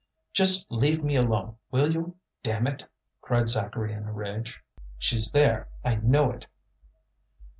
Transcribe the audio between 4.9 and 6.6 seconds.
"She's there; I know it!"